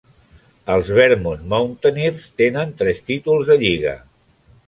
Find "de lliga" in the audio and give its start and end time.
3.53-3.93